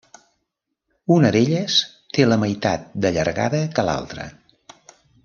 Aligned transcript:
Una 1.15 1.29
d'elles 1.35 1.75
té 2.17 2.25
la 2.29 2.39
meitat 2.45 2.89
de 3.05 3.13
llargada 3.19 3.61
que 3.77 3.87
l'altra. 3.91 4.27